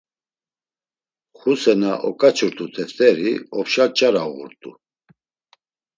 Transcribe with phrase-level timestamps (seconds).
[1.37, 4.71] Xuse na oǩaçurt̆u teft̆eri opşa nç̌ara uğurt̆u.